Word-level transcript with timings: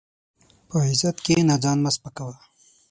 په 0.67 0.75
عزت 0.87 1.17
کښېنه، 1.25 1.55
ځان 1.63 1.77
مه 1.83 1.91
سپکاوه. 1.95 2.35